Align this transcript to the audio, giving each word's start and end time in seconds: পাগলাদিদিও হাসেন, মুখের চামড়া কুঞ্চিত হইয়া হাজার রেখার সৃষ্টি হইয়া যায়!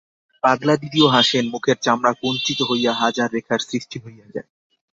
পাগলাদিদিও 0.43 1.07
হাসেন, 1.07 1.45
মুখের 1.53 1.77
চামড়া 1.81 2.11
কুঞ্চিত 2.21 2.59
হইয়া 2.69 2.93
হাজার 3.01 3.27
রেখার 3.35 3.59
সৃষ্টি 3.69 3.97
হইয়া 4.03 4.27
যায়! 4.27 4.47